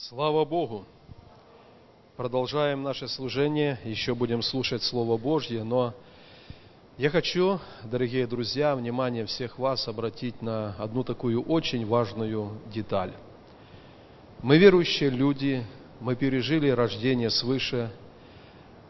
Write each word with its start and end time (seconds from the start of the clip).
Слава 0.00 0.44
Богу! 0.44 0.84
Продолжаем 2.16 2.84
наше 2.84 3.08
служение, 3.08 3.80
еще 3.84 4.14
будем 4.14 4.42
слушать 4.42 4.84
Слово 4.84 5.18
Божье, 5.18 5.64
но 5.64 5.92
я 6.96 7.10
хочу, 7.10 7.58
дорогие 7.82 8.28
друзья, 8.28 8.76
внимание 8.76 9.26
всех 9.26 9.58
вас 9.58 9.88
обратить 9.88 10.40
на 10.40 10.76
одну 10.78 11.02
такую 11.02 11.42
очень 11.42 11.84
важную 11.84 12.52
деталь. 12.72 13.12
Мы 14.40 14.58
верующие 14.58 15.10
люди, 15.10 15.66
мы 15.98 16.14
пережили 16.14 16.70
рождение 16.70 17.28
свыше, 17.28 17.90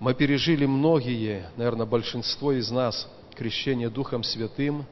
мы 0.00 0.12
пережили 0.12 0.66
многие, 0.66 1.50
наверное, 1.56 1.86
большинство 1.86 2.52
из 2.52 2.70
нас, 2.70 3.09
крещение 3.34 3.88
Духом 3.88 4.22
Святым. 4.22 4.84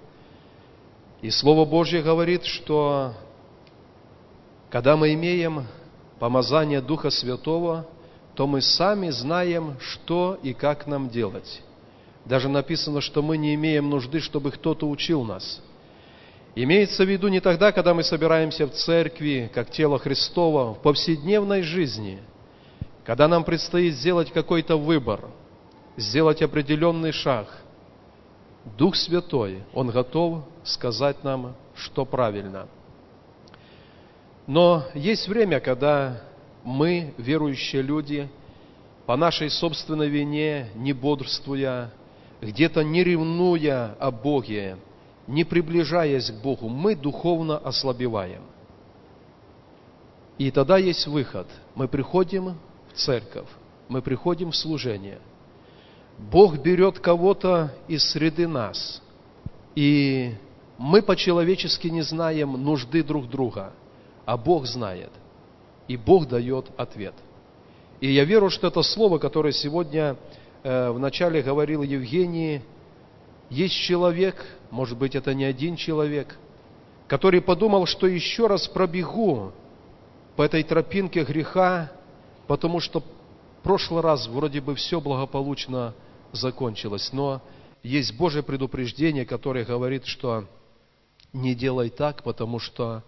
И 1.20 1.28
Слово 1.28 1.66
Божье 1.66 2.02
говорит, 2.02 2.46
что 2.46 3.12
когда 4.70 4.96
мы 4.96 5.12
имеем 5.12 5.66
помазание 6.18 6.80
Духа 6.80 7.10
Святого, 7.10 7.86
то 8.34 8.46
мы 8.46 8.60
сами 8.60 9.10
знаем, 9.10 9.76
что 9.80 10.38
и 10.42 10.52
как 10.52 10.86
нам 10.86 11.08
делать. 11.08 11.62
Даже 12.24 12.48
написано, 12.48 13.00
что 13.00 13.22
мы 13.22 13.36
не 13.36 13.54
имеем 13.54 13.88
нужды, 13.88 14.20
чтобы 14.20 14.50
кто-то 14.50 14.88
учил 14.88 15.24
нас. 15.24 15.62
Имеется 16.54 17.04
в 17.04 17.08
виду 17.08 17.28
не 17.28 17.40
тогда, 17.40 17.70
когда 17.70 17.94
мы 17.94 18.02
собираемся 18.02 18.66
в 18.66 18.72
церкви, 18.72 19.50
как 19.54 19.70
тело 19.70 19.98
Христово, 19.98 20.74
в 20.74 20.82
повседневной 20.82 21.62
жизни, 21.62 22.20
когда 23.04 23.28
нам 23.28 23.44
предстоит 23.44 23.94
сделать 23.94 24.32
какой-то 24.32 24.76
выбор, 24.76 25.26
сделать 25.96 26.42
определенный 26.42 27.12
шаг. 27.12 27.48
Дух 28.76 28.96
Святой, 28.96 29.62
Он 29.72 29.90
готов 29.90 30.44
сказать 30.64 31.22
нам, 31.22 31.54
что 31.74 32.04
правильно– 32.04 32.66
но 34.46 34.84
есть 34.94 35.26
время, 35.28 35.60
когда 35.60 36.22
мы, 36.62 37.14
верующие 37.18 37.82
люди, 37.82 38.28
по 39.04 39.16
нашей 39.16 39.50
собственной 39.50 40.08
вине, 40.08 40.70
не 40.74 40.92
бодрствуя, 40.92 41.92
где-то 42.40 42.82
не 42.82 43.02
ревнуя 43.02 43.96
о 43.98 44.10
Боге, 44.10 44.76
не 45.26 45.44
приближаясь 45.44 46.30
к 46.30 46.34
Богу, 46.34 46.68
мы 46.68 46.94
духовно 46.94 47.58
ослабеваем. 47.58 48.42
И 50.38 50.50
тогда 50.50 50.76
есть 50.76 51.06
выход. 51.06 51.48
Мы 51.74 51.88
приходим 51.88 52.56
в 52.92 52.96
церковь, 52.96 53.48
мы 53.88 54.02
приходим 54.02 54.50
в 54.50 54.56
служение. 54.56 55.18
Бог 56.18 56.58
берет 56.58 57.00
кого-то 57.00 57.74
из 57.88 58.04
среды 58.10 58.46
нас, 58.46 59.02
и 59.74 60.34
мы 60.78 61.02
по-человечески 61.02 61.88
не 61.88 62.02
знаем 62.02 62.52
нужды 62.62 63.02
друг 63.02 63.28
друга– 63.28 63.72
а 64.26 64.36
Бог 64.36 64.66
знает. 64.66 65.10
И 65.88 65.96
Бог 65.96 66.28
дает 66.28 66.66
ответ. 66.76 67.14
И 68.00 68.12
я 68.12 68.24
верю, 68.24 68.50
что 68.50 68.66
это 68.66 68.82
слово, 68.82 69.18
которое 69.18 69.52
сегодня 69.52 70.16
э, 70.62 70.90
вначале 70.90 71.42
говорил 71.42 71.82
Евгений, 71.82 72.60
есть 73.48 73.74
человек, 73.74 74.44
может 74.70 74.98
быть, 74.98 75.14
это 75.14 75.32
не 75.32 75.44
один 75.44 75.76
человек, 75.76 76.36
который 77.06 77.40
подумал, 77.40 77.86
что 77.86 78.06
еще 78.06 78.48
раз 78.48 78.66
пробегу 78.66 79.52
по 80.34 80.42
этой 80.42 80.64
тропинке 80.64 81.24
греха, 81.24 81.92
потому 82.48 82.80
что 82.80 83.00
в 83.00 83.04
прошлый 83.62 84.02
раз 84.02 84.26
вроде 84.26 84.60
бы 84.60 84.74
все 84.74 85.00
благополучно 85.00 85.94
закончилось. 86.32 87.10
Но 87.12 87.40
есть 87.84 88.16
Божье 88.16 88.42
предупреждение, 88.42 89.24
которое 89.24 89.64
говорит, 89.64 90.04
что 90.06 90.46
не 91.32 91.54
делай 91.54 91.90
так, 91.90 92.24
потому 92.24 92.58
что 92.58 93.04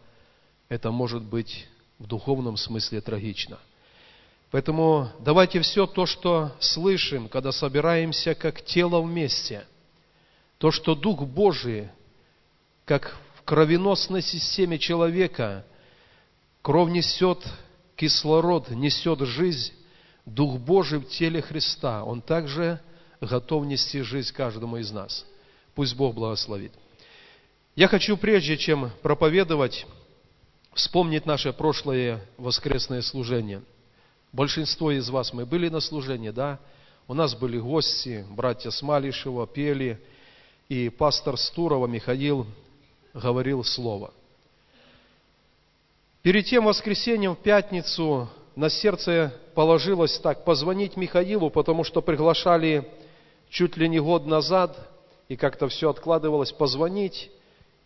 это 0.69 0.91
может 0.91 1.23
быть 1.23 1.67
в 1.99 2.07
духовном 2.07 2.57
смысле 2.57 3.01
трагично. 3.01 3.59
Поэтому 4.51 5.11
давайте 5.21 5.61
все 5.61 5.87
то, 5.87 6.07
что 6.07 6.53
слышим, 6.59 7.29
когда 7.29 7.53
собираемся 7.53 8.35
как 8.35 8.63
тело 8.63 9.01
вместе, 9.01 9.67
то, 10.59 10.71
что 10.71 10.95
Дух 10.95 11.23
Божий, 11.23 11.89
как 12.85 13.17
в 13.37 13.43
кровеносной 13.43 14.23
системе 14.23 14.79
человека, 14.79 15.65
кровь 16.63 16.91
несет 16.91 17.45
кислород, 17.97 18.71
несет 18.71 19.21
жизнь, 19.21 19.73
Дух 20.25 20.59
Божий 20.59 20.99
в 20.99 21.09
теле 21.09 21.43
Христа, 21.43 22.05
Он 22.05 22.23
также 22.23 22.81
готов 23.21 23.65
нести 23.67 24.03
жизнь 24.03 24.33
каждому 24.33 24.77
из 24.79 24.91
нас. 24.91 25.27
Пусть 25.75 25.95
Бог 25.95 26.15
благословит. 26.15 26.73
Я 27.77 27.89
хочу, 27.89 28.17
прежде 28.17 28.57
чем 28.57 28.91
проповедовать, 29.03 29.87
вспомнить 30.79 31.27
наше 31.27 31.53
прошлое 31.53 32.21
воскресное 32.37 33.03
служение. 33.03 33.63
Большинство 34.33 34.93
из 34.93 35.11
вас 35.11 35.33
мы 35.33 35.45
были 35.45 35.69
на 35.69 35.81
служении, 35.81 36.31
да? 36.31 36.61
У 37.09 37.15
нас 37.15 37.35
были 37.35 37.59
гости, 37.59 38.25
братья 38.31 38.71
Смалишева 38.71 39.49
пели, 39.49 40.01
и 40.69 40.89
пастор 40.89 41.37
Стурова 41.37 41.89
Михаил 41.89 42.47
говорил 43.13 43.65
слово. 43.65 44.13
Перед 46.23 46.47
тем 46.47 46.67
воскресеньем 46.67 47.35
в 47.35 47.41
пятницу 47.41 48.29
на 48.55 48.71
сердце 48.71 49.35
положилось 49.57 50.17
так, 50.21 50.45
позвонить 50.45 50.97
Михаилу, 50.97 51.51
потому 51.51 51.83
что 51.83 52.03
приглашали 52.03 52.89
чуть 53.51 53.77
ли 53.77 53.89
не 53.89 53.99
год 53.99 54.27
назад, 54.27 54.79
и 55.29 55.35
как-то 55.35 55.67
все 55.67 55.91
откладывалось, 55.91 56.53
позвонить, 56.53 57.33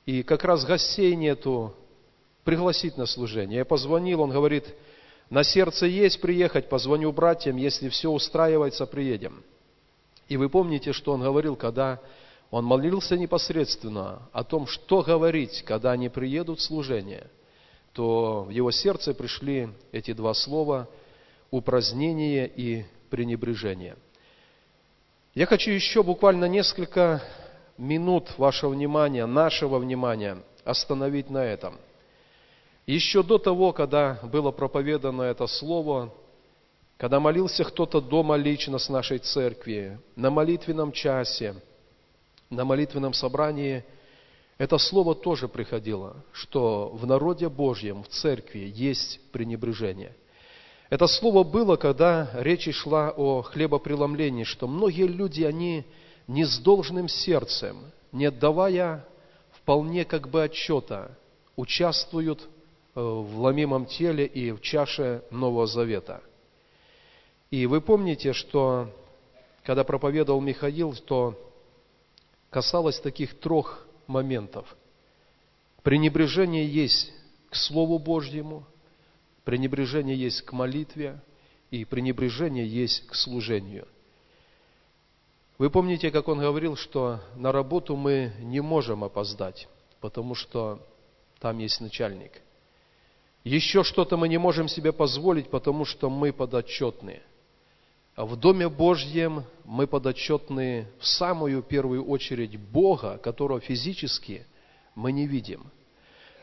и 0.04 0.22
как 0.22 0.44
раз 0.44 0.66
гостей 0.66 1.16
нету, 1.16 1.74
пригласить 2.44 2.96
на 2.96 3.06
служение. 3.06 3.58
Я 3.58 3.64
позвонил, 3.64 4.20
он 4.22 4.30
говорит, 4.30 4.74
на 5.30 5.44
сердце 5.44 5.86
есть 5.86 6.20
приехать, 6.20 6.68
позвоню 6.68 7.12
братьям, 7.12 7.56
если 7.56 7.88
все 7.88 8.10
устраивается, 8.10 8.86
приедем. 8.86 9.42
И 10.28 10.36
вы 10.36 10.48
помните, 10.48 10.92
что 10.92 11.12
он 11.12 11.22
говорил, 11.22 11.56
когда 11.56 12.00
он 12.50 12.64
молился 12.64 13.16
непосредственно 13.16 14.28
о 14.32 14.44
том, 14.44 14.66
что 14.66 15.02
говорить, 15.02 15.62
когда 15.62 15.92
они 15.92 16.08
приедут 16.08 16.58
в 16.58 16.62
служение, 16.62 17.28
то 17.92 18.44
в 18.44 18.50
его 18.50 18.70
сердце 18.70 19.14
пришли 19.14 19.68
эти 19.90 20.12
два 20.12 20.34
слова 20.34 20.88
«упразднение» 21.50 22.48
и 22.48 22.84
«пренебрежение». 23.10 23.96
Я 25.34 25.46
хочу 25.46 25.70
еще 25.70 26.02
буквально 26.02 26.44
несколько 26.44 27.22
минут 27.78 28.36
вашего 28.36 28.70
внимания, 28.70 29.24
нашего 29.24 29.78
внимания 29.78 30.38
остановить 30.64 31.30
на 31.30 31.44
этом– 31.44 31.78
еще 32.86 33.22
до 33.22 33.38
того, 33.38 33.72
когда 33.72 34.18
было 34.22 34.50
проповедано 34.50 35.22
это 35.22 35.46
слово, 35.46 36.12
когда 36.96 37.20
молился 37.20 37.64
кто-то 37.64 38.00
дома 38.00 38.36
лично 38.36 38.78
с 38.78 38.88
нашей 38.88 39.18
церкви, 39.18 39.98
на 40.16 40.30
молитвенном 40.30 40.92
часе, 40.92 41.54
на 42.50 42.64
молитвенном 42.64 43.12
собрании, 43.12 43.84
это 44.58 44.78
слово 44.78 45.14
тоже 45.14 45.48
приходило, 45.48 46.16
что 46.32 46.88
в 46.88 47.06
народе 47.06 47.48
Божьем, 47.48 48.02
в 48.02 48.08
церкви 48.08 48.70
есть 48.74 49.20
пренебрежение. 49.32 50.14
Это 50.90 51.06
слово 51.06 51.42
было, 51.42 51.76
когда 51.76 52.30
речь 52.34 52.72
шла 52.74 53.10
о 53.16 53.42
хлебопреломлении, 53.42 54.44
что 54.44 54.68
многие 54.68 55.06
люди, 55.06 55.42
они 55.42 55.84
не 56.28 56.44
с 56.44 56.58
должным 56.58 57.08
сердцем, 57.08 57.78
не 58.12 58.26
отдавая 58.26 59.06
вполне 59.52 60.04
как 60.04 60.28
бы 60.28 60.42
отчета, 60.42 61.16
участвуют 61.56 62.46
в 62.94 63.40
ломимом 63.40 63.86
теле 63.86 64.26
и 64.26 64.52
в 64.52 64.60
чаше 64.60 65.22
Нового 65.30 65.66
Завета. 65.66 66.22
И 67.50 67.66
вы 67.66 67.80
помните, 67.80 68.32
что 68.32 68.90
когда 69.64 69.84
проповедовал 69.84 70.40
Михаил, 70.40 70.94
то 70.94 71.38
касалось 72.50 73.00
таких 73.00 73.38
трех 73.38 73.86
моментов. 74.06 74.76
Пренебрежение 75.82 76.66
есть 76.66 77.12
к 77.50 77.56
Слову 77.56 77.98
Божьему, 77.98 78.64
пренебрежение 79.44 80.16
есть 80.16 80.42
к 80.42 80.52
молитве, 80.52 81.20
и 81.70 81.84
пренебрежение 81.84 82.66
есть 82.66 83.06
к 83.06 83.14
служению. 83.14 83.88
Вы 85.58 85.70
помните, 85.70 86.10
как 86.10 86.28
он 86.28 86.40
говорил, 86.40 86.76
что 86.76 87.20
на 87.36 87.52
работу 87.52 87.96
мы 87.96 88.32
не 88.40 88.60
можем 88.60 89.04
опоздать, 89.04 89.68
потому 90.00 90.34
что 90.34 90.80
там 91.38 91.58
есть 91.58 91.80
начальник– 91.80 92.32
еще 93.44 93.82
что-то 93.82 94.16
мы 94.16 94.28
не 94.28 94.38
можем 94.38 94.68
себе 94.68 94.92
позволить, 94.92 95.48
потому 95.48 95.84
что 95.84 96.08
мы 96.08 96.32
подотчетны. 96.32 97.20
В 98.16 98.36
Доме 98.36 98.68
Божьем 98.68 99.44
мы 99.64 99.86
подотчетны 99.86 100.86
в 101.00 101.06
самую 101.06 101.62
первую 101.62 102.04
очередь 102.04 102.58
Бога, 102.58 103.18
которого 103.18 103.58
физически 103.60 104.46
мы 104.94 105.12
не 105.12 105.26
видим. 105.26 105.64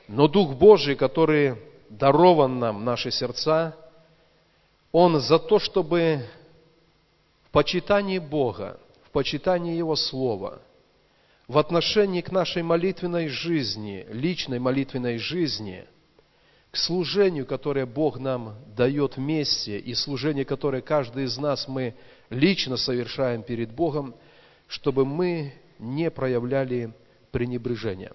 Но 0.07 0.27
Дух 0.27 0.55
Божий, 0.55 0.95
который 0.95 1.55
дарован 1.89 2.59
нам, 2.59 2.83
наши 2.83 3.11
сердца, 3.11 3.77
Он 4.91 5.19
за 5.19 5.37
то, 5.39 5.59
чтобы 5.59 6.25
в 7.45 7.51
почитании 7.51 8.17
Бога, 8.17 8.79
в 9.05 9.11
почитании 9.11 9.77
Его 9.77 9.95
Слова, 9.95 10.61
в 11.47 11.57
отношении 11.57 12.21
к 12.21 12.31
нашей 12.31 12.63
молитвенной 12.63 13.27
жизни, 13.27 14.05
личной 14.09 14.59
молитвенной 14.59 15.17
жизни– 15.17 15.85
к 16.71 16.77
служению, 16.77 17.45
которое 17.45 17.85
Бог 17.85 18.19
нам 18.19 18.55
дает 18.75 19.17
вместе, 19.17 19.79
и 19.79 19.93
служение, 19.95 20.45
которое 20.45 20.81
каждый 20.81 21.23
из 21.23 21.37
нас 21.37 21.67
мы 21.67 21.95
лично 22.29 22.77
совершаем 22.77 23.41
перед 23.41 23.71
Богом, 23.71 24.13
чтобы 24.67 25.03
мы 25.05 25.53
не 25.79 26.11
проявляли 26.11 26.93
пренебрежения. 27.31 28.11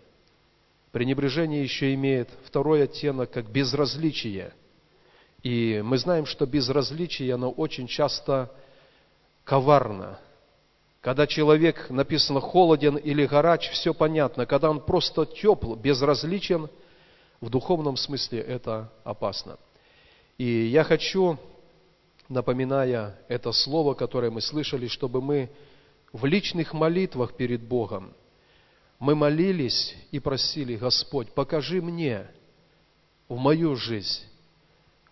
Пренебрежение 0.93 1.63
еще 1.63 1.93
имеет 1.95 2.29
второй 2.45 2.85
оттенок, 2.85 3.33
как 3.33 3.51
безразличие. 3.51 4.53
И 5.43 5.83
мы 5.85 5.99
знаем, 5.99 6.25
что 6.25 6.47
безразличие, 6.47 7.35
оно 7.35 7.51
очень 7.51 7.89
часто 7.89 8.53
коварно. 9.43 10.21
Когда 11.01 11.27
человек, 11.27 11.91
написано, 11.91 12.41
холоден 12.41 12.97
или 12.97 13.27
горач, 13.27 13.69
все 13.71 13.93
понятно. 13.93 14.47
Когда 14.47 14.71
он 14.71 14.81
просто 14.81 15.27
тепл, 15.27 15.75
безразличен, 15.75 16.71
в 17.41 17.51
духовном 17.51 17.97
смысле 17.97 18.41
это 18.41 18.93
опасно. 19.05 19.59
И 20.39 20.45
я 20.45 20.85
хочу, 20.85 21.39
напоминая 22.29 23.19
это 23.29 23.53
слово, 23.53 23.95
которое 23.95 24.31
мы 24.31 24.41
слышали, 24.41 24.89
чтобы 24.89 25.21
мы 25.21 25.51
в 26.13 26.25
личных 26.25 26.73
молитвах 26.73 27.35
перед 27.35 27.63
Богом, 27.63 28.13
мы 28.99 29.15
молились 29.15 29.95
и 30.13 30.21
просили, 30.21 30.77
Господь, 30.77 31.33
покажи 31.33 31.83
мне 31.83 32.27
в 33.29 33.37
мою 33.37 33.77
жизнь, 33.77 34.23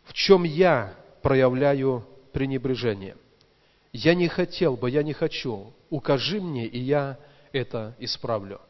в 0.05 0.13
чем 0.13 0.45
я 0.45 0.95
проявляю 1.23 2.07
пренебрежение. 2.33 3.17
Я 3.93 4.15
не 4.15 4.29
хотел 4.29 4.77
бы, 4.77 4.91
я 4.91 5.03
не 5.03 5.13
хочу. 5.13 5.73
Укажи 5.91 6.41
мне, 6.41 6.67
и 6.67 6.79
я 6.79 7.19
это 7.53 7.95
исправлю. 7.99 8.61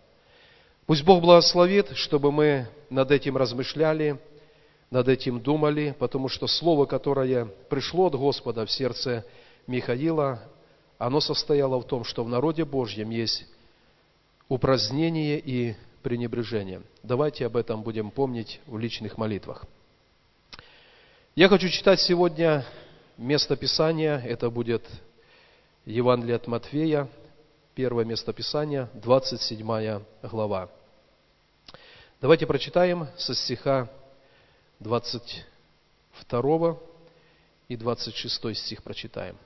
Пусть 0.87 1.05
Бог 1.05 1.23
благословит, 1.23 1.91
чтобы 1.95 2.33
мы 2.33 2.67
над 2.91 3.11
этим 3.13 3.37
размышляли, 3.37 4.19
над 4.91 5.09
этим 5.09 5.41
думали, 5.41 5.95
потому 5.99 6.29
что 6.29 6.47
слово, 6.47 6.87
которое 6.87 7.47
пришло 7.71 8.07
от 8.07 8.15
Господа 8.15 8.67
в 8.67 8.71
сердце 8.71 9.25
Михаила, 9.67 10.43
оно 10.99 11.21
состояло 11.21 11.81
в 11.81 11.87
том, 11.87 12.05
что 12.05 12.25
в 12.25 12.29
народе 12.29 12.65
Божьем 12.65 13.11
есть 13.11 13.47
упразднение 14.49 15.39
и 15.39 15.77
пренебрежение. 16.03 16.83
Давайте 17.03 17.47
об 17.47 17.57
этом 17.57 17.83
будем 17.83 18.11
помнить 18.11 18.61
в 18.67 18.77
личных 18.77 19.17
молитвах. 19.17 19.65
Я 21.37 21.49
хочу 21.49 21.69
читать 21.69 22.01
сегодня 22.01 22.67
место 23.17 23.57
Писания. 23.57 24.19
Это 24.19 24.51
будет 24.51 24.83
Евангелие 25.87 26.37
от 26.37 26.47
Матфея, 26.49 27.09
первое 27.75 28.05
место 28.05 28.33
Писания, 28.33 28.89
27 28.95 30.03
глава. 30.23 30.69
Давайте 32.21 32.47
прочитаем 32.47 33.09
со 33.17 33.35
стиха 33.35 33.91
22 34.81 36.79
и 37.69 37.77
26 37.77 38.57
стих 38.57 38.83
прочитаем. 38.83 39.37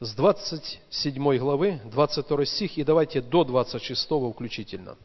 С 0.00 0.14
27 0.14 1.38
главы, 1.38 1.80
22 1.84 2.44
стих, 2.44 2.78
и 2.78 2.84
давайте 2.84 3.20
до 3.20 3.44
26 3.44 4.08
включительно. 4.32 4.96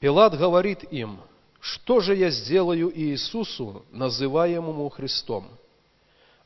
Пилат 0.00 0.36
говорит 0.36 0.84
им– 0.92 1.20
что 1.60 2.00
же 2.00 2.14
я 2.14 2.30
сделаю 2.30 2.92
Иисусу, 2.96 3.84
называемому 3.90 4.88
Христом? 4.90 5.48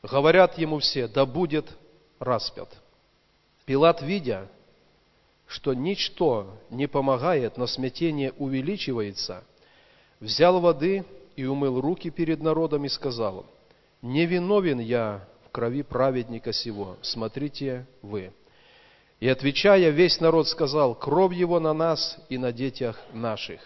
Говорят 0.03 0.57
ему 0.57 0.79
все, 0.79 1.07
да 1.07 1.25
будет 1.25 1.65
распят. 2.19 2.69
Пилат, 3.65 4.01
видя, 4.01 4.49
что 5.47 5.73
ничто 5.73 6.57
не 6.69 6.87
помогает, 6.87 7.57
но 7.57 7.67
смятение 7.67 8.33
увеличивается, 8.37 9.43
взял 10.19 10.59
воды 10.59 11.05
и 11.37 11.45
умыл 11.45 11.79
руки 11.79 12.09
перед 12.09 12.41
народом 12.41 12.83
и 12.83 12.89
сказал, 12.89 13.45
«Не 14.01 14.25
виновен 14.25 14.79
я 14.79 15.25
в 15.45 15.51
крови 15.51 15.83
праведника 15.83 16.51
сего, 16.51 16.97
смотрите 17.01 17.87
вы». 18.01 18.33
И 19.21 19.29
отвечая, 19.29 19.89
весь 19.89 20.19
народ 20.19 20.49
сказал, 20.49 20.95
«Кровь 20.95 21.33
его 21.33 21.61
на 21.61 21.73
нас 21.73 22.17
и 22.27 22.37
на 22.37 22.51
детях 22.51 22.99
наших». 23.13 23.61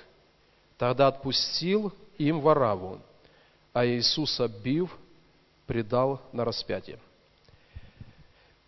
Тогда 0.77 1.07
отпустил 1.07 1.91
им 2.19 2.41
Вараву, 2.41 2.99
а 3.73 3.87
Иисуса, 3.87 4.47
бив, 4.47 4.95
предал 5.67 6.21
на 6.31 6.45
распятие. 6.45 6.97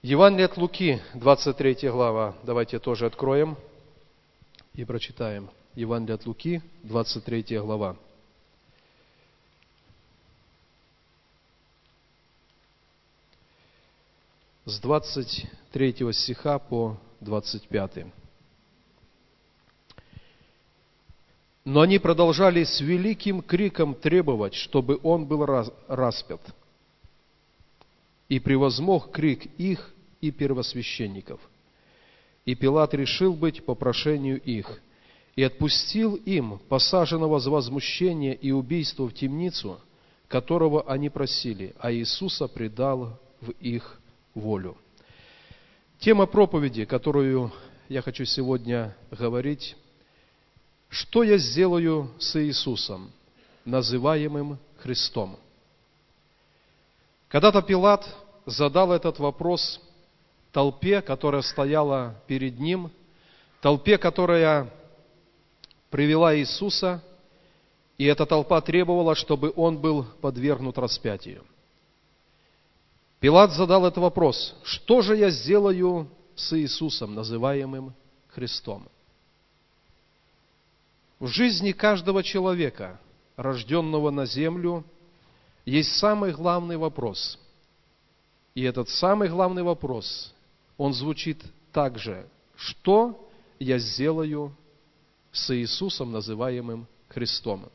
Евангелие 0.02 0.46
от 0.46 0.58
Луки, 0.58 1.02
23 1.16 1.90
глава. 1.90 2.36
Давайте 2.44 2.80
тоже 2.80 3.06
откроем 3.06 3.58
и 4.74 4.86
прочитаем. 4.86 5.50
Евангелие 5.76 6.16
от 6.16 6.26
Луки, 6.26 6.62
23 6.84 7.60
глава. 7.60 7.96
С 14.66 14.80
23 14.80 16.14
стиха 16.14 16.60
по 16.60 16.98
25. 17.22 18.06
Но 21.66 21.82
они 21.82 22.00
продолжали 22.00 22.64
с 22.64 22.80
великим 22.80 23.42
криком 23.42 23.96
требовать, 23.96 24.54
чтобы 24.54 25.00
он 25.04 25.26
был 25.26 25.46
распят. 25.46 26.42
И 28.30 28.40
превозмог 28.40 29.12
крик 29.12 29.46
их 29.58 29.94
и 30.22 30.32
первосвященников. 30.32 31.40
И 32.46 32.56
Пилат 32.56 32.94
решил 32.94 33.34
быть 33.34 33.66
по 33.66 33.76
прошению 33.76 34.42
их, 34.42 34.82
и 35.36 35.44
отпустил 35.44 36.16
им 36.16 36.60
посаженного 36.70 37.40
за 37.40 37.50
возмущение 37.50 38.36
и 38.36 38.52
убийство 38.52 39.08
в 39.08 39.14
темницу, 39.14 39.80
которого 40.28 40.84
они 40.84 41.10
просили, 41.10 41.76
а 41.80 41.92
Иисуса 41.92 42.48
предал 42.48 43.20
в 43.42 43.52
их 43.60 44.00
волю. 44.36 44.78
Тема 46.00 46.26
проповеди, 46.26 46.86
которую 46.86 47.52
я 47.88 48.02
хочу 48.02 48.26
сегодня 48.26 48.96
говорить, 49.12 49.76
что 50.90 51.24
я 51.24 51.38
сделаю 51.38 52.12
с 52.20 52.40
Иисусом, 52.42 53.12
называемым 53.66 54.58
Христом? 54.78 55.38
Когда-то 57.30 57.62
Пилат 57.62 58.06
задал 58.46 58.92
этот 58.92 59.20
вопрос 59.20 59.80
толпе, 60.52 61.02
которая 61.02 61.44
стояла 61.44 62.16
перед 62.28 62.60
ним, 62.60 62.92
толпе, 63.62 63.98
которая 63.98 64.74
привела 65.92 66.36
Иисуса, 66.36 67.04
и 67.98 68.06
эта 68.06 68.26
толпа 68.26 68.60
требовала, 68.62 69.14
чтобы 69.14 69.54
он 69.56 69.78
был 69.78 70.06
подвергнут 70.22 70.78
распятию. 70.78 71.44
Пилат 73.20 73.52
задал 73.52 73.86
этот 73.86 73.98
вопрос, 73.98 74.56
что 74.64 75.02
же 75.02 75.16
я 75.16 75.30
сделаю 75.30 76.10
с 76.36 76.58
Иисусом, 76.58 77.14
называемым 77.14 77.94
Христом? 78.30 78.88
В 81.20 81.28
жизни 81.28 81.74
каждого 81.74 82.24
человека, 82.24 83.00
рожденного 83.36 84.10
на 84.10 84.26
землю, 84.26 84.86
есть 85.70 85.98
самый 85.98 86.32
главный 86.32 86.78
вопрос. 86.78 87.40
И 88.56 88.64
этот 88.64 88.90
самый 88.90 89.30
главный 89.30 89.64
вопрос, 89.64 90.34
он 90.78 90.94
звучит 90.94 91.42
так 91.72 91.98
же, 91.98 92.28
что 92.56 93.30
я 93.60 93.78
сделаю 93.78 94.56
с 95.32 95.56
Иисусом, 95.56 96.12
называемым 96.12 96.88
Христом. 97.08 97.70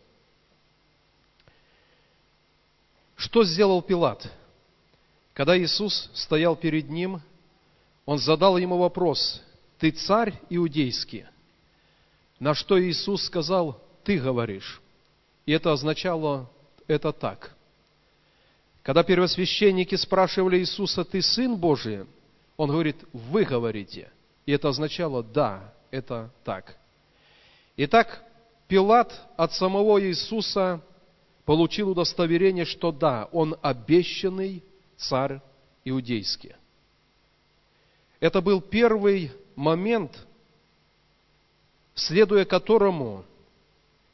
Что 3.16 3.44
сделал 3.44 3.80
Пилат? 3.80 4.30
Когда 5.32 5.56
Иисус 5.58 6.10
стоял 6.14 6.56
перед 6.56 6.90
ним, 6.90 7.20
он 8.04 8.18
задал 8.18 8.58
ему 8.58 8.76
вопрос, 8.78 9.42
«Ты 9.78 9.90
царь 9.90 10.38
иудейский?» 10.50 11.24
На 12.40 12.54
что 12.54 12.78
Иисус 12.82 13.24
сказал, 13.24 13.80
ты 14.02 14.18
говоришь. 14.18 14.82
И 15.46 15.52
это 15.52 15.72
означало, 15.72 16.50
это 16.86 17.12
так. 17.12 17.54
Когда 18.84 19.02
первосвященники 19.02 19.94
спрашивали 19.94 20.58
Иисуса, 20.58 21.04
ты 21.06 21.22
Сын 21.22 21.56
Божий? 21.56 22.04
Он 22.58 22.70
говорит, 22.70 22.96
вы 23.14 23.44
говорите. 23.44 24.12
И 24.44 24.52
это 24.52 24.68
означало, 24.68 25.22
да, 25.22 25.72
это 25.90 26.30
так. 26.44 26.76
Итак, 27.78 28.22
Пилат 28.68 29.10
от 29.38 29.54
самого 29.54 30.00
Иисуса 30.02 30.82
получил 31.46 31.90
удостоверение, 31.90 32.66
что 32.66 32.92
да, 32.92 33.26
он 33.32 33.56
обещанный 33.62 34.62
царь 34.98 35.40
иудейский. 35.82 36.54
Это 38.20 38.42
был 38.42 38.60
первый 38.60 39.32
момент, 39.56 40.26
следуя 41.94 42.44
которому 42.44 43.24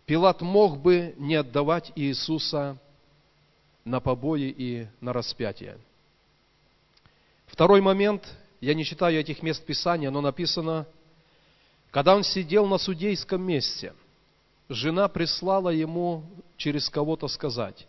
Пилат 0.06 0.40
мог 0.42 0.78
бы 0.78 1.12
не 1.18 1.34
отдавать 1.34 1.90
Иисуса 1.96 2.78
на 3.84 4.00
побои 4.00 4.54
и 4.56 4.86
на 5.00 5.12
распятие. 5.12 5.78
Второй 7.46 7.80
момент, 7.80 8.22
я 8.60 8.74
не 8.74 8.84
читаю 8.84 9.20
этих 9.20 9.42
мест 9.42 9.64
Писания, 9.64 10.10
но 10.10 10.20
написано, 10.20 10.86
Когда 11.90 12.14
он 12.14 12.22
сидел 12.22 12.66
на 12.66 12.78
судейском 12.78 13.42
месте, 13.42 13.94
жена 14.68 15.08
прислала 15.08 15.70
ему 15.70 16.24
через 16.56 16.88
кого-то 16.88 17.26
сказать, 17.26 17.88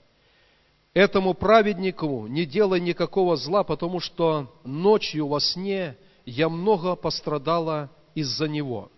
этому 0.94 1.34
праведнику 1.34 2.26
не 2.28 2.46
делай 2.46 2.80
никакого 2.80 3.38
зла, 3.38 3.64
потому 3.64 4.00
что 4.00 4.52
ночью 4.64 5.28
во 5.28 5.40
сне 5.40 5.96
я 6.26 6.50
много 6.50 6.96
пострадала 6.96 7.90
из-за 8.16 8.48
него. 8.48 8.90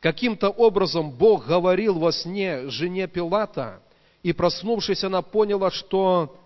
Каким-то 0.00 0.50
образом 0.50 1.10
Бог 1.10 1.46
говорил 1.46 1.98
во 1.98 2.12
сне 2.12 2.68
жене 2.68 3.08
Пилата, 3.08 3.80
и 4.26 4.32
проснувшись, 4.32 5.04
она 5.04 5.22
поняла, 5.22 5.70
что 5.70 6.36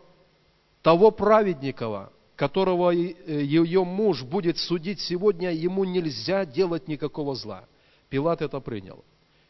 того 0.83 1.11
праведника, 1.11 2.11
которого 2.37 2.91
ее 2.91 3.85
муж 3.85 4.23
будет 4.23 4.59
судить 4.59 5.01
сегодня, 5.01 5.51
ему 5.51 5.85
нельзя 5.85 6.45
делать 6.45 6.89
никакого 6.89 7.35
зла. 7.35 7.65
Пилат 8.11 8.43
это 8.43 8.61
принял. 8.61 9.03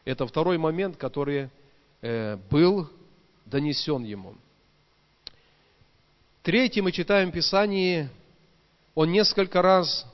Это 0.04 0.28
второй 0.28 0.58
момент, 0.58 0.96
который 0.96 1.50
э, 2.02 2.36
был 2.48 2.88
донесен 3.46 4.04
ему. 4.04 4.36
Третий 6.44 6.82
мы 6.82 6.92
читаем 6.92 7.30
в 7.30 7.34
Писании, 7.34 8.08
он 8.94 9.10
несколько 9.10 9.60
раз 9.60 10.06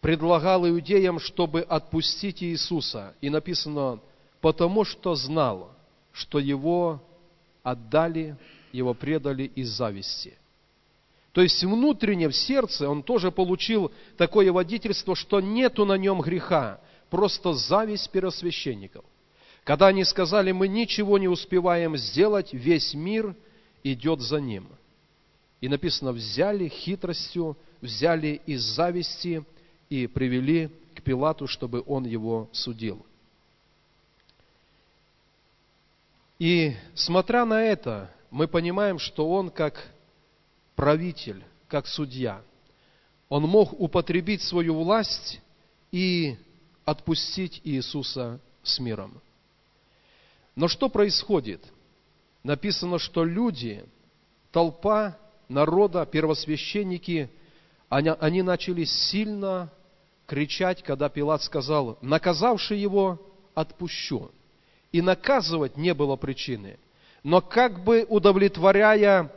предлагал 0.00 0.66
иудеям, 0.66 1.18
чтобы 1.18 1.60
отпустить 1.60 2.42
Иисуса. 2.42 3.12
И 3.20 3.28
написано, 3.28 4.00
потому 4.40 4.84
что 4.84 5.14
знал, 5.14 5.70
что 6.12 6.38
его 6.38 7.02
отдали, 7.62 8.36
его 8.72 8.94
предали 8.94 9.44
из 9.54 9.68
зависти. 9.68 10.36
То 11.32 11.42
есть 11.42 11.62
внутренне 11.62 12.28
в 12.28 12.34
сердце 12.34 12.88
он 12.88 13.02
тоже 13.02 13.30
получил 13.30 13.92
такое 14.16 14.52
водительство, 14.52 15.14
что 15.14 15.40
нету 15.40 15.84
на 15.84 15.94
нем 15.94 16.20
греха, 16.20 16.80
просто 17.08 17.52
зависть 17.52 18.10
первосвященников. 18.10 19.04
Когда 19.64 19.88
они 19.88 20.04
сказали, 20.04 20.52
мы 20.52 20.66
ничего 20.66 21.18
не 21.18 21.28
успеваем 21.28 21.96
сделать, 21.96 22.52
весь 22.52 22.94
мир 22.94 23.36
идет 23.84 24.20
за 24.20 24.40
ним. 24.40 24.66
И 25.60 25.68
написано, 25.68 26.12
взяли 26.12 26.68
хитростью, 26.68 27.56
взяли 27.80 28.40
из 28.46 28.62
зависти 28.62 29.44
и 29.88 30.06
привели 30.06 30.70
к 30.94 31.02
Пилату, 31.02 31.46
чтобы 31.46 31.84
он 31.86 32.06
его 32.06 32.48
судил. 32.52 33.04
И 36.40 36.74
смотря 36.94 37.44
на 37.44 37.62
это, 37.62 38.10
мы 38.30 38.48
понимаем, 38.48 38.98
что 38.98 39.30
он 39.30 39.50
как 39.50 39.92
правитель, 40.74 41.44
как 41.68 41.86
судья, 41.86 42.40
он 43.28 43.42
мог 43.42 43.78
употребить 43.78 44.40
свою 44.42 44.74
власть 44.74 45.38
и 45.92 46.38
отпустить 46.86 47.60
Иисуса 47.62 48.40
с 48.62 48.78
миром. 48.78 49.20
Но 50.56 50.66
что 50.66 50.88
происходит? 50.88 51.62
Написано, 52.42 52.98
что 52.98 53.22
люди, 53.22 53.84
толпа 54.50 55.18
народа, 55.46 56.06
первосвященники, 56.06 57.30
они, 57.90 58.12
они 58.18 58.40
начали 58.40 58.84
сильно 58.84 59.70
кричать, 60.26 60.82
когда 60.82 61.10
Пилат 61.10 61.42
сказал, 61.42 61.98
наказавший 62.00 62.78
его, 62.80 63.20
отпущу. 63.54 64.30
И 64.92 65.02
наказывать 65.02 65.76
не 65.76 65.94
было 65.94 66.16
причины. 66.16 66.78
Но 67.22 67.40
как 67.40 67.84
бы 67.84 68.06
удовлетворяя 68.08 69.32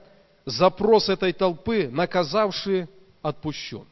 запрос 0.45 1.09
этой 1.09 1.33
толпы, 1.33 1.89
наказавший, 1.91 2.87
отпущу. 3.21 3.85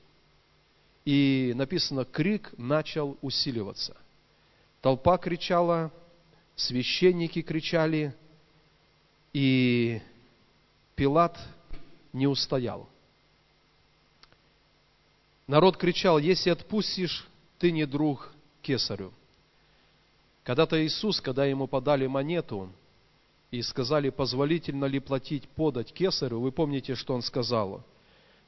И 1.06 1.54
написано, 1.56 2.06
крик 2.06 2.54
начал 2.58 3.18
усиливаться. 3.22 3.96
Толпа 4.82 5.18
кричала, 5.18 5.92
священники 6.56 7.42
кричали, 7.42 8.16
и 9.34 10.02
Пилат 10.96 11.40
не 12.14 12.28
устоял. 12.28 12.88
Народ 15.48 15.78
кричал, 15.78 16.18
если 16.18 16.50
отпустишь, 16.50 17.28
ты 17.58 17.72
не 17.72 17.86
друг 17.86 18.32
кесарю. 18.62 19.12
Когда-то 20.44 20.84
Иисус, 20.84 21.22
когда 21.22 21.46
ему 21.46 21.68
подали 21.68 22.08
монету 22.08 22.72
и 23.52 23.62
сказали, 23.62 24.10
позволительно 24.10 24.86
ли 24.86 25.00
платить 25.00 25.48
подать 25.50 25.94
кесарю, 25.94 26.40
вы 26.40 26.52
помните, 26.52 26.96
что 26.96 27.14
он 27.14 27.22
сказал? 27.22 27.84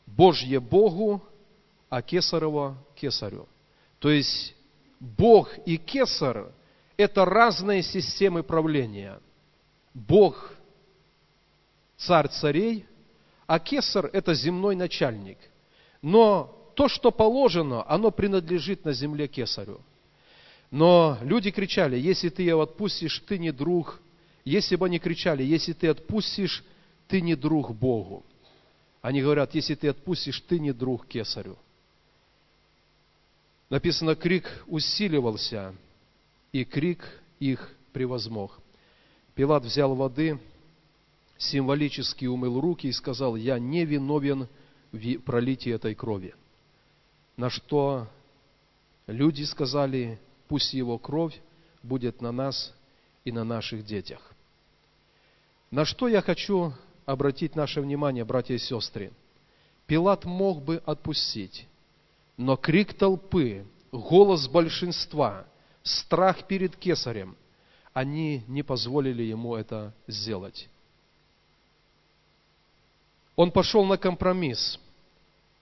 Божье 0.06 0.60
Богу, 0.60 1.22
а 1.90 2.02
кесарево 2.02 2.76
кесарю. 2.96 3.48
То 4.00 4.10
есть 4.10 4.56
Бог 5.00 5.50
и 5.66 5.78
кесар– 5.78 6.52
это 6.98 7.26
разные 7.26 7.84
системы 7.84 8.42
правления. 8.42 9.20
Бог– 9.94 10.54
царь 11.98 12.28
царей, 12.30 12.86
а 13.46 13.60
кесар– 13.60 14.10
это 14.14 14.34
земной 14.34 14.76
начальник. 14.76 15.38
Но 16.02 16.72
то, 16.76 16.88
что 16.88 17.12
положено, 17.12 17.88
оно 17.88 18.10
принадлежит 18.10 18.84
на 18.84 18.94
земле 18.94 19.28
кесарю. 19.28 19.82
Но 20.74 21.20
люди 21.22 21.52
кричали, 21.52 22.00
если 22.00 22.30
ты 22.30 22.42
его 22.42 22.64
отпустишь, 22.64 23.20
ты 23.28 23.38
не 23.38 23.52
друг. 23.52 24.02
Если 24.44 24.76
бы 24.76 24.88
они 24.88 24.98
кричали, 24.98 25.44
если 25.44 25.72
ты 25.72 25.88
отпустишь, 25.88 26.64
ты 27.08 27.22
не 27.22 27.36
друг 27.36 27.76
Богу. 27.76 28.26
Они 29.04 29.22
говорят, 29.22 29.54
если 29.54 29.76
ты 29.76 29.90
отпустишь, 29.90 30.42
ты 30.42 30.58
не 30.58 30.72
друг 30.72 31.06
кесарю. 31.06 31.60
Написано, 33.70 34.16
крик 34.16 34.64
усиливался, 34.66 35.76
и 36.52 36.64
крик 36.64 37.22
их 37.40 37.72
превозмог. 37.92 38.60
Пилат 39.36 39.66
взял 39.66 39.94
воды, 39.94 40.40
символически 41.38 42.26
умыл 42.26 42.60
руки 42.60 42.88
и 42.88 42.94
сказал, 42.94 43.36
я 43.36 43.60
не 43.60 43.86
виновен 43.86 44.48
в 44.92 45.18
пролитии 45.20 45.72
этой 45.72 45.94
крови. 45.94 46.34
На 47.38 47.52
что 47.52 48.08
люди 49.06 49.44
сказали, 49.44 50.20
пусть 50.54 50.76
его 50.76 51.00
кровь 51.00 51.36
будет 51.82 52.22
на 52.22 52.32
нас 52.32 52.76
и 53.26 53.32
на 53.32 53.44
наших 53.44 53.84
детях. 53.84 54.22
На 55.72 55.84
что 55.84 56.08
я 56.08 56.22
хочу 56.22 56.74
обратить 57.08 57.56
наше 57.56 57.82
внимание, 57.82 58.24
братья 58.24 58.54
и 58.54 58.60
сестры. 58.60 59.12
Пилат 59.88 60.26
мог 60.26 60.62
бы 60.62 60.80
отпустить, 60.86 61.66
но 62.38 62.56
крик 62.56 62.94
толпы, 62.94 63.66
голос 63.92 64.48
большинства, 64.48 65.48
страх 65.82 66.46
перед 66.46 66.76
кесарем, 66.76 67.36
они 67.92 68.44
не 68.48 68.62
позволили 68.62 69.24
ему 69.24 69.56
это 69.56 69.92
сделать. 70.06 70.70
Он 73.36 73.50
пошел 73.50 73.86
на 73.86 73.98
компромисс, 73.98 74.80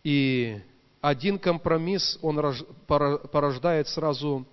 и 0.03 0.61
один 0.99 1.39
компромисс, 1.39 2.19
он 2.21 2.41
порождает 2.87 3.87
сразу 3.87 4.45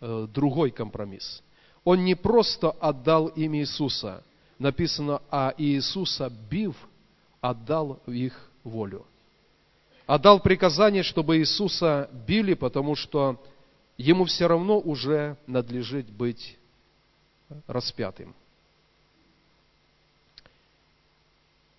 э, 0.00 0.26
другой 0.32 0.70
компромисс. 0.70 1.42
Он 1.84 2.04
не 2.04 2.14
просто 2.14 2.70
отдал 2.70 3.28
им 3.28 3.54
Иисуса, 3.54 4.22
написано, 4.58 5.20
а 5.30 5.54
Иисуса 5.58 6.30
бив, 6.50 6.76
отдал 7.40 8.00
их 8.06 8.50
волю. 8.62 9.06
Отдал 10.06 10.40
приказание, 10.40 11.02
чтобы 11.02 11.38
Иисуса 11.38 12.08
били, 12.26 12.54
потому 12.54 12.94
что 12.94 13.42
ему 13.96 14.24
все 14.24 14.46
равно 14.46 14.78
уже 14.78 15.36
надлежит 15.46 16.10
быть 16.10 16.58
распятым. 17.66 18.34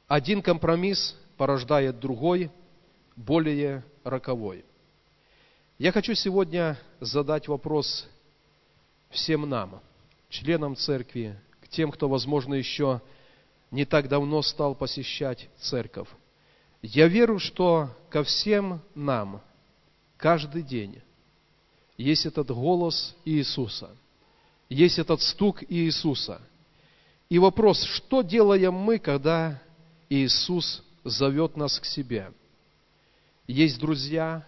Один 0.08 0.42
компромисс 0.42 1.16
порождает 1.38 2.00
другой, 2.00 2.52
более 3.16 3.84
роковой. 4.04 4.64
Я 5.78 5.92
хочу 5.92 6.14
сегодня 6.14 6.80
задать 7.02 7.50
вопрос 7.50 8.08
всем 9.10 9.50
нам, 9.50 9.82
членам 10.30 10.76
церкви, 10.76 11.38
к 11.60 11.68
тем, 11.68 11.92
кто, 11.92 12.08
возможно, 12.08 12.54
еще 12.54 13.02
не 13.72 13.84
так 13.84 14.08
давно 14.08 14.42
стал 14.42 14.74
посещать 14.74 15.50
церковь. 15.58 16.08
Я 16.82 17.08
верю, 17.08 17.40
что 17.40 17.90
ко 18.10 18.24
всем 18.24 18.82
нам 18.94 19.42
каждый 20.16 20.62
день 20.62 21.02
есть 21.98 22.26
этот 22.26 22.52
голос 22.52 23.14
Иисуса, 23.26 23.90
есть 24.70 24.98
этот 24.98 25.22
стук 25.22 25.62
Иисуса. 25.68 26.42
И 27.28 27.38
вопрос, 27.38 27.84
что 27.84 28.22
делаем 28.22 28.74
мы, 28.74 28.98
когда 28.98 29.62
Иисус 30.10 30.84
зовет 31.04 31.58
нас 31.58 31.80
к 31.80 31.86
себе– 31.86 32.32
есть 33.48 33.80
друзья, 33.80 34.48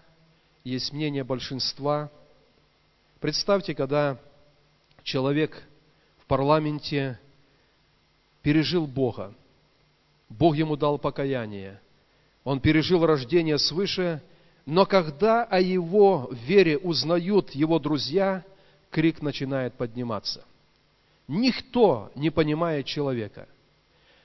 есть 0.68 0.92
мнение 0.92 1.24
большинства. 1.24 2.12
Представьте, 3.22 3.74
когда 3.74 4.18
человек 5.02 5.64
в 6.20 6.26
парламенте 6.26 7.18
пережил 8.42 8.86
Бога, 8.86 9.34
Бог 10.30 10.56
ему 10.56 10.76
дал 10.76 11.00
покаяние, 11.00 11.80
он 12.44 12.60
пережил 12.60 13.06
рождение 13.06 13.58
свыше, 13.58 14.22
но 14.66 14.86
когда 14.86 15.46
о 15.46 15.62
его 15.62 16.30
вере 16.32 16.78
узнают 16.78 17.52
его 17.52 17.80
друзья, 17.80 18.44
крик 18.92 19.22
начинает 19.22 19.74
подниматься. 19.76 20.44
Никто 21.30 22.12
не 22.16 22.30
понимает 22.30 22.86
человека. 22.86 23.48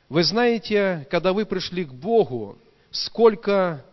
Вы 0.08 0.24
знаете, 0.24 1.06
когда 1.08 1.32
вы 1.32 1.46
пришли 1.46 1.84
к 1.84 1.92
Богу, 1.92 2.58
сколько 2.90 3.84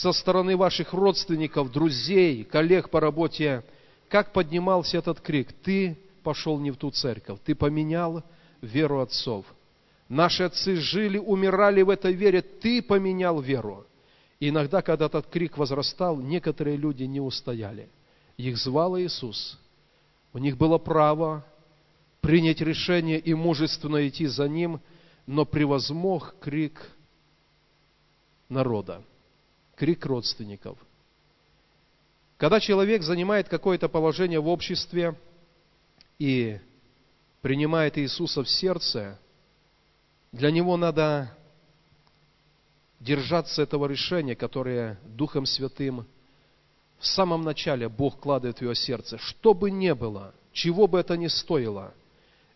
со 0.00 0.12
стороны 0.12 0.56
ваших 0.56 0.92
родственников, 0.92 1.72
друзей, 1.72 2.44
коллег 2.44 2.88
по 2.88 3.00
работе, 3.00 3.64
как 4.08 4.32
поднимался 4.32 4.98
этот 4.98 5.20
крик, 5.20 5.52
ты 5.52 5.98
пошел 6.22 6.60
не 6.60 6.70
в 6.70 6.76
ту 6.76 6.92
церковь, 6.92 7.40
ты 7.44 7.56
поменял 7.56 8.22
веру 8.62 9.00
отцов. 9.00 9.44
Наши 10.08 10.44
отцы 10.44 10.76
жили, 10.76 11.18
умирали 11.18 11.82
в 11.82 11.90
этой 11.90 12.12
вере, 12.12 12.42
ты 12.42 12.80
поменял 12.80 13.40
веру. 13.40 13.86
И 14.38 14.50
иногда, 14.50 14.82
когда 14.82 15.06
этот 15.06 15.26
крик 15.26 15.58
возрастал, 15.58 16.16
некоторые 16.16 16.76
люди 16.76 17.02
не 17.02 17.20
устояли. 17.20 17.88
Их 18.36 18.56
звал 18.56 18.96
Иисус. 18.96 19.58
У 20.32 20.38
них 20.38 20.56
было 20.56 20.78
право 20.78 21.44
принять 22.20 22.60
решение 22.60 23.18
и 23.18 23.34
мужественно 23.34 24.06
идти 24.06 24.26
за 24.26 24.48
Ним, 24.48 24.80
но 25.26 25.44
превозмог 25.44 26.36
крик 26.40 26.88
народа, 28.48 29.02
крик 29.78 30.04
родственников. 30.06 30.76
Когда 32.36 32.60
человек 32.60 33.02
занимает 33.02 33.48
какое-то 33.48 33.88
положение 33.88 34.40
в 34.40 34.48
обществе 34.48 35.14
и 36.18 36.58
принимает 37.42 37.96
Иисуса 37.96 38.42
в 38.42 38.48
сердце, 38.48 39.18
для 40.32 40.50
него 40.50 40.76
надо 40.76 41.32
держаться 43.00 43.62
этого 43.62 43.86
решения, 43.86 44.34
которое 44.34 44.98
Духом 45.04 45.46
Святым 45.46 46.06
в 46.98 47.06
самом 47.06 47.42
начале 47.42 47.88
Бог 47.88 48.18
кладет 48.18 48.58
в 48.58 48.62
его 48.62 48.74
сердце. 48.74 49.16
Что 49.18 49.54
бы 49.54 49.70
ни 49.70 49.92
было, 49.92 50.34
чего 50.52 50.88
бы 50.88 50.98
это 50.98 51.16
ни 51.16 51.28
стоило, 51.28 51.94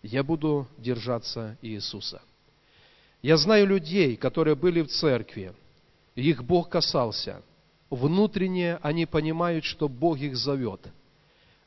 я 0.02 0.25
буду 0.25 0.67
держаться 0.79 1.57
Иисуса. 1.62 2.21
Я 3.23 3.37
знаю 3.37 3.69
людей, 3.69 4.17
которые 4.17 4.57
были 4.57 4.83
в 4.83 4.88
церкви, 4.88 5.55
их 6.14 6.45
Бог 6.45 6.69
касался. 6.69 7.42
Внутренне 7.90 8.78
они 8.83 9.07
понимают, 9.07 9.64
что 9.64 9.88
Бог 9.88 10.19
их 10.19 10.37
зовет. 10.37 10.81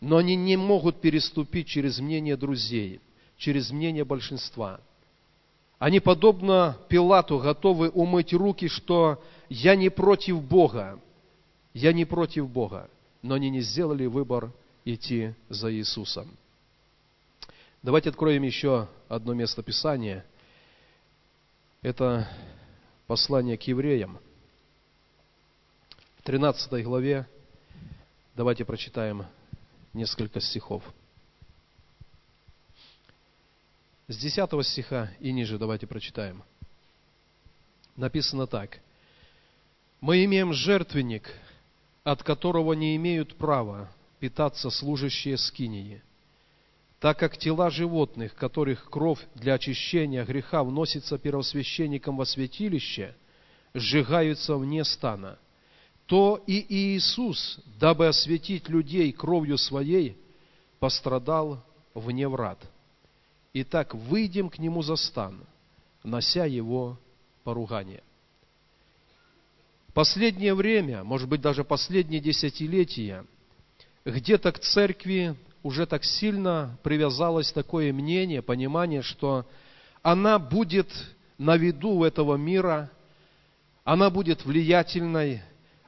Но 0.01 0.17
они 0.17 0.35
не 0.35 0.57
могут 0.57 1.01
переступить 1.01 1.67
через 1.67 1.99
мнение 1.99 2.35
друзей, 2.35 2.99
через 3.37 3.71
мнение 3.71 4.03
большинства– 4.03 4.79
они, 5.79 5.99
подобно 5.99 6.77
Пилату, 6.87 7.39
готовы 7.39 7.89
умыть 7.89 8.33
руки, 8.33 8.67
что 8.67 9.21
я 9.49 9.75
не 9.75 9.89
против 9.89 10.41
Бога, 10.41 10.99
я 11.73 11.91
не 11.91 12.05
против 12.05 12.49
Бога, 12.49 12.89
но 13.21 13.35
они 13.35 13.49
не 13.49 13.61
сделали 13.61 14.05
выбор 14.05 14.51
идти 14.85 15.33
за 15.49 15.73
Иисусом. 15.73 16.29
Давайте 17.83 18.09
откроем 18.09 18.43
еще 18.43 18.87
одно 19.09 19.33
место 19.33 19.61
Писания. 19.61 20.25
Это 21.81 22.27
послание 23.05 23.57
к 23.57 23.63
евреям. 23.63 24.17
В 26.25 26.27
13 26.27 26.83
главе 26.83 27.27
давайте 28.35 28.65
прочитаем 28.65 29.27
несколько 29.93 30.41
стихов. 30.41 30.83
С 34.07 34.17
10 34.17 34.65
стиха 34.65 35.11
и 35.19 35.31
ниже 35.31 35.59
давайте 35.59 35.85
прочитаем. 35.85 36.41
Написано 37.95 38.47
так. 38.47 38.79
«Мы 40.01 40.25
имеем 40.25 40.51
жертвенник, 40.51 41.31
от 42.03 42.23
которого 42.23 42.73
не 42.73 42.95
имеют 42.95 43.37
права 43.37 43.91
питаться 44.19 44.71
служащие 44.71 45.37
скинии, 45.37 46.01
так 46.99 47.19
как 47.19 47.37
тела 47.37 47.69
животных, 47.69 48.33
которых 48.33 48.89
кровь 48.89 49.19
для 49.35 49.53
очищения 49.53 50.25
греха 50.25 50.63
вносится 50.63 51.19
первосвященником 51.19 52.17
во 52.17 52.25
святилище, 52.25 53.13
сжигаются 53.75 54.55
вне 54.55 54.83
стана, 54.83 55.37
то 56.05 56.41
и 56.45 56.65
Иисус, 56.69 57.59
дабы 57.79 58.07
осветить 58.07 58.69
людей 58.69 59.11
кровью 59.11 59.57
Своей, 59.57 60.17
пострадал 60.79 61.63
вне 61.93 62.27
врат– 62.27 62.59
Итак, 63.57 63.95
выйдем 63.95 64.49
к 64.49 64.59
нему 64.59 64.81
за 64.81 64.97
стан, 64.97 65.39
нося 66.03 66.43
его 66.43 66.99
поругание. 67.45 68.03
Последнее 69.93 70.53
время, 70.53 71.05
может 71.05 71.29
быть, 71.29 71.39
даже 71.39 71.63
последние 71.63 72.19
десятилетия, 72.19 73.25
где-то 74.03 74.51
к 74.51 74.59
церкви 74.59 75.37
уже 75.63 75.85
так 75.85 76.03
сильно 76.03 76.77
привязалось 76.83 77.53
такое 77.53 77.93
мнение, 77.93 78.41
понимание, 78.41 79.01
что 79.01 79.45
она 80.01 80.37
будет 80.37 80.89
на 81.37 81.55
виду 81.55 82.03
этого 82.03 82.35
мира, 82.35 82.91
она 83.85 84.09
будет 84.09 84.43
влиятельной, 84.43 85.43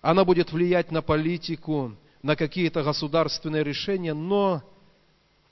она 0.08 0.24
будет 0.24 0.54
влиять 0.54 0.90
на 0.90 1.02
политику, 1.02 1.94
на 2.24 2.38
какие-то 2.38 2.82
государственные 2.82 3.66
решения, 3.66 4.14
но 4.14 4.64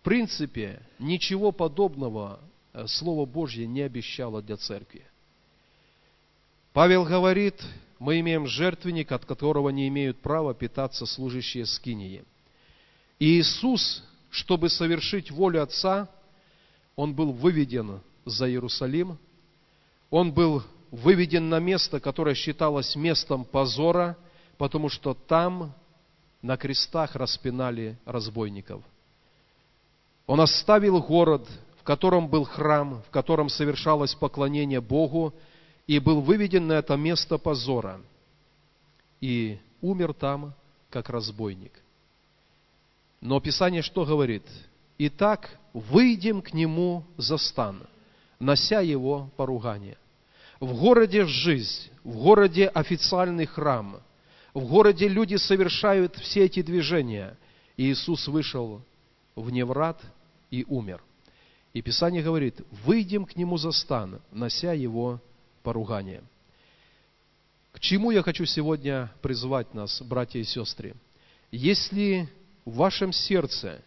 принципе, 0.01 0.81
ничего 0.97 1.51
подобного 1.51 2.39
э, 2.71 2.87
Слово 2.87 3.25
Божье 3.25 3.67
не 3.67 3.81
обещало 3.81 4.41
для 4.41 4.55
церкви. 4.55 5.03
Павел 6.71 7.03
говорит, 7.03 7.61
мы 7.99 8.21
имеем 8.21 8.47
жертвенник, 8.47 9.11
от 9.11 9.25
которого 9.25 9.69
не 9.69 9.89
имеют 9.89 10.21
права 10.21 10.53
питаться 10.53 11.05
служащие 11.05 11.65
скинии. 11.65 12.23
И 13.19 13.41
Иисус, 13.41 14.05
чтобы 14.29 14.69
совершить 14.69 15.31
волю 15.31 15.63
Отца, 15.63 16.07
Он 16.95 17.13
был 17.13 17.33
выведен 17.33 17.99
за 18.23 18.47
Иерусалим, 18.47 19.17
Он 20.11 20.31
был 20.31 20.63
выведен 20.91 21.49
на 21.49 21.59
место, 21.59 21.99
которое 21.99 22.35
считалось 22.35 22.95
местом 22.95 23.43
позора, 23.43 24.17
потому 24.57 24.89
что 24.89 25.13
там 25.13 25.73
на 26.41 26.57
крестах 26.57 27.15
распинали 27.15 27.97
разбойников– 28.05 28.81
он 30.27 30.41
оставил 30.41 31.01
город, 31.01 31.47
в 31.79 31.83
котором 31.83 32.27
был 32.27 32.45
храм, 32.45 33.01
в 33.07 33.11
котором 33.11 33.49
совершалось 33.49 34.15
поклонение 34.15 34.81
Богу, 34.81 35.33
и 35.87 35.99
был 35.99 36.21
выведен 36.21 36.67
на 36.67 36.73
это 36.73 36.95
место 36.95 37.37
позора, 37.37 38.01
и 39.21 39.59
умер 39.81 40.13
там, 40.13 40.53
как 40.89 41.09
разбойник. 41.09 41.73
Но 43.21 43.39
Писание 43.39 43.83
что 43.83 44.03
говорит? 44.03 44.43
Итак, 44.97 45.59
выйдем 45.73 46.41
к 46.41 46.53
нему 46.53 47.03
за 47.17 47.37
стан, 47.37 47.83
нося 48.39 48.81
его 48.81 49.29
поругание. 49.35 49.97
В 50.59 50.73
городе 50.73 51.25
жизнь, 51.25 51.91
в 52.03 52.17
городе 52.17 52.67
официальный 52.67 53.45
храм, 53.45 53.97
в 54.55 54.67
городе 54.67 55.09
люди 55.09 55.35
совершают 55.35 56.15
все 56.15 56.45
эти 56.45 56.61
движения. 56.61 57.37
И 57.75 57.91
Иисус 57.91 58.27
вышел 58.29 58.81
вне 59.35 59.65
врат 59.65 60.01
и 60.49 60.63
умер. 60.69 61.03
И 61.73 61.81
Писание 61.81 62.23
говорит, 62.23 62.61
выйдем 62.85 63.25
к 63.25 63.35
нему 63.35 63.57
за 63.57 63.71
стан, 63.71 64.21
нося 64.31 64.71
его 64.71 65.21
поругание. 65.61 66.23
К 67.73 67.81
чему 67.81 68.11
я 68.11 68.23
хочу 68.23 68.45
сегодня 68.45 69.11
призвать 69.21 69.73
нас, 69.73 70.01
братья 70.01 70.39
и 70.39 70.45
сестры? 70.45 70.95
Если 71.51 72.29
в 72.63 72.75
вашем 72.75 73.11
сердце 73.11 73.81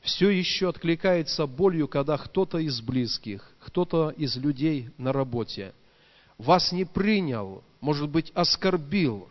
все 0.00 0.30
еще 0.30 0.70
откликается 0.70 1.46
болью, 1.46 1.88
когда 1.88 2.16
кто-то 2.16 2.56
из 2.56 2.80
близких, 2.80 3.52
кто-то 3.60 4.14
из 4.16 4.34
людей 4.38 4.88
на 4.96 5.12
работе 5.12 5.74
вас 6.38 6.72
не 6.72 6.86
принял, 6.86 7.62
может 7.82 8.08
быть, 8.08 8.32
оскорбил, 8.34 9.28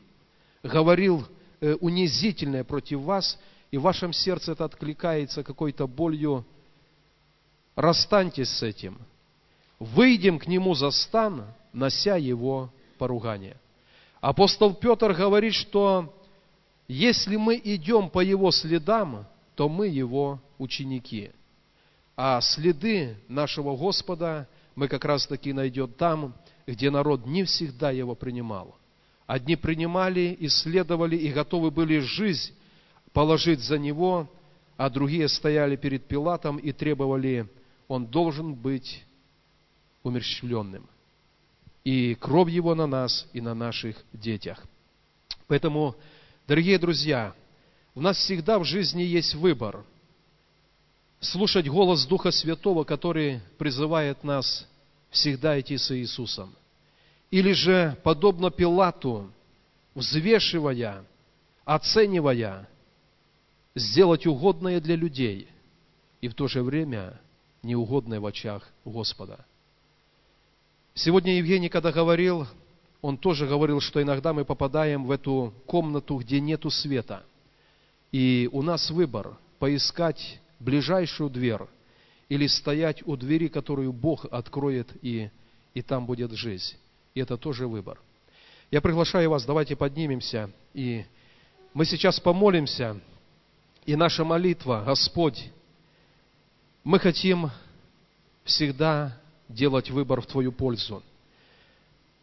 говорил 0.64 1.26
э, 1.62 1.76
унизительное 1.76 2.64
против 2.64 3.02
вас, 3.02 3.40
и 3.72 3.78
в 3.78 3.84
вашем 3.84 4.14
сердце 4.14 4.54
это 4.54 4.66
откликается 4.66 5.44
какой-то 5.44 5.88
болью, 5.88 6.46
расстаньтесь 7.76 8.50
с 8.50 8.64
этим. 8.64 8.98
Выйдем 9.80 10.40
к 10.40 10.48
нему 10.48 10.74
за 10.74 10.92
стан, 10.92 11.46
нося 11.72 12.18
его 12.18 12.72
поругание. 12.98 13.58
Апостол 14.20 14.74
Петр 14.74 15.14
говорит, 15.14 15.54
что 15.54 16.14
если 16.88 17.38
мы 17.38 17.62
идем 17.64 18.10
по 18.10 18.20
его 18.20 18.52
следам, 18.52 19.26
то 19.56 19.70
мы 19.70 19.88
его 19.88 20.42
ученики. 20.58 21.32
А 22.18 22.42
следы 22.42 23.18
нашего 23.28 23.78
Господа 23.78 24.48
мы 24.76 24.88
как 24.88 25.06
раз 25.06 25.26
таки 25.28 25.54
найдем 25.54 25.92
там, 25.92 26.34
где 26.68 26.90
народ 26.90 27.26
не 27.26 27.44
всегда 27.44 27.92
его 27.92 28.16
принимал. 28.16 28.79
Одни 29.30 29.56
принимали, 29.56 30.36
исследовали 30.40 31.16
и 31.16 31.32
готовы 31.32 31.70
были 31.70 32.00
жизнь 32.00 32.52
положить 33.14 33.60
за 33.60 33.78
него, 33.78 34.28
а 34.76 34.90
другие 34.90 35.28
стояли 35.28 35.76
перед 35.76 36.08
Пилатом 36.08 36.58
и 36.58 36.72
требовали, 36.72 37.48
он 37.88 38.08
должен 38.08 38.56
быть 38.56 39.06
умерщвленным. 40.02 40.90
И 41.84 42.16
кровь 42.16 42.50
его 42.50 42.74
на 42.74 42.88
нас 42.88 43.28
и 43.32 43.40
на 43.40 43.54
наших 43.54 43.98
детях. 44.14 44.66
Поэтому, 45.46 45.96
дорогие 46.48 46.80
друзья, 46.80 47.36
у 47.94 48.02
нас 48.02 48.18
всегда 48.18 48.58
в 48.58 48.64
жизни 48.64 49.04
есть 49.04 49.36
выбор. 49.36 49.86
слушать 51.20 51.68
голос 51.68 52.04
Духа 52.08 52.32
Святого, 52.32 52.84
который 52.84 53.42
призывает 53.60 54.24
нас 54.24 54.68
всегда 55.12 55.60
идти 55.60 55.78
с 55.78 55.96
Иисусом. 55.96 56.56
Или 57.32 57.52
же, 57.52 57.98
подобно 58.04 58.50
Пилату, 58.50 59.32
взвешивая, 59.94 61.06
оценивая, 61.64 62.68
сделать 63.76 64.26
угодное 64.26 64.82
для 64.82 64.96
людей 64.96 65.48
и 66.22 66.28
в 66.28 66.34
то 66.34 66.48
же 66.48 66.64
время 66.64 67.20
неугодное 67.62 68.20
в 68.20 68.26
очах 68.26 68.68
Господа. 68.84 69.46
Сегодня 70.96 71.38
Евгений, 71.38 71.70
когда 71.70 71.92
говорил, 71.92 72.48
он 73.02 73.18
тоже 73.18 73.48
говорил, 73.48 73.80
что 73.80 74.02
иногда 74.02 74.34
мы 74.34 74.44
попадаем 74.44 75.06
в 75.06 75.12
эту 75.12 75.54
комнату, 75.66 76.18
где 76.18 76.40
нету 76.40 76.70
света. 76.70 77.24
И 78.12 78.50
у 78.52 78.62
нас 78.62 78.90
выбор– 78.90 79.38
поискать 79.60 80.40
ближайшую 80.60 81.30
дверь 81.30 81.68
или 82.28 82.48
стоять 82.48 83.06
у 83.06 83.16
двери, 83.16 83.48
которую 83.48 83.94
Бог 83.94 84.26
откроет, 84.26 84.92
и, 85.02 85.30
и 85.74 85.82
там 85.82 86.06
будет 86.06 86.32
жизнь. 86.32 86.76
И 87.14 87.22
это 87.22 87.38
тоже 87.38 87.68
выбор. 87.68 88.00
Я 88.72 88.82
приглашаю 88.82 89.30
вас, 89.32 89.46
давайте 89.46 89.76
поднимемся, 89.76 90.52
и 90.74 91.06
мы 91.74 91.86
сейчас 91.86 92.20
помолимся, 92.20 93.00
и 93.86 93.96
наша 93.96 94.24
молитва, 94.24 94.84
Господь, 94.86 95.50
мы 96.84 97.00
хотим 97.00 97.50
всегда 98.44 99.18
делать 99.48 99.90
выбор 99.90 100.22
в 100.22 100.28
Твою 100.28 100.52
пользу. 100.52 101.02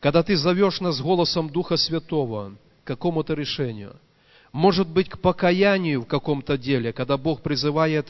Когда 0.00 0.22
Ты 0.22 0.36
зовешь 0.36 0.80
нас 0.80 1.00
голосом 1.00 1.50
Духа 1.50 1.76
Святого 1.76 2.54
к 2.84 2.86
какому-то 2.86 3.34
решению, 3.34 3.96
может 4.52 4.88
быть, 4.88 5.08
к 5.08 5.18
покаянию 5.18 6.02
в 6.02 6.06
каком-то 6.06 6.56
деле, 6.56 6.92
когда 6.92 7.16
Бог 7.16 7.42
призывает, 7.42 8.08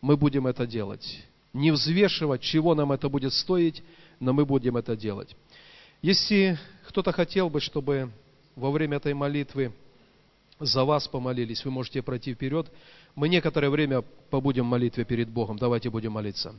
мы 0.00 0.16
будем 0.16 0.46
это 0.46 0.66
делать. 0.66 1.24
Не 1.52 1.70
взвешивать, 1.70 2.42
чего 2.42 2.74
нам 2.74 2.92
это 2.92 3.08
будет 3.08 3.32
стоить, 3.32 3.82
но 4.20 4.32
мы 4.32 4.44
будем 4.44 4.76
это 4.76 4.96
делать. 4.96 5.34
Если 6.00 6.58
кто-то 6.86 7.12
хотел 7.12 7.50
бы, 7.50 7.60
чтобы 7.60 8.10
во 8.54 8.70
время 8.70 8.98
этой 8.98 9.14
молитвы 9.14 9.72
за 10.60 10.84
вас 10.84 11.08
помолились, 11.08 11.64
вы 11.64 11.70
можете 11.70 12.02
пройти 12.02 12.34
вперед. 12.34 12.70
Мы 13.14 13.28
некоторое 13.28 13.70
время 13.70 14.02
побудем 14.30 14.66
в 14.66 14.70
молитве 14.70 15.04
перед 15.04 15.28
Богом. 15.28 15.58
Давайте 15.58 15.90
будем 15.90 16.12
молиться. 16.12 16.54